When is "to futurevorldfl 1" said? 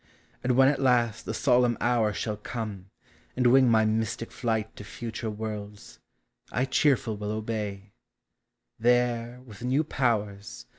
4.77-6.65